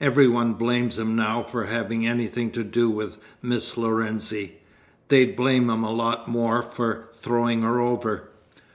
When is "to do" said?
2.52-2.88